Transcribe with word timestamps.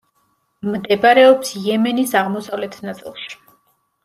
მდებარეობს 0.75 1.51
იემენის 1.59 2.15
აღმოსავლეთ 2.23 2.79
ნაწილში. 2.89 3.31